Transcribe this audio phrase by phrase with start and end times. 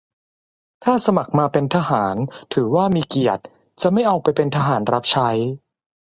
[0.83, 2.15] -ถ้าสมัครมาเป็นทหาร
[2.53, 3.43] ถือว่ามีเกียรติ
[3.81, 5.29] จะไม่เอาไปเป็นทหารรับใช้